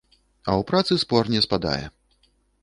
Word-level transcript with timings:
А 0.47 0.51
ў 0.61 0.65
працы 0.71 0.97
спор 1.03 1.23
не 1.35 1.43
спадае. 1.47 1.85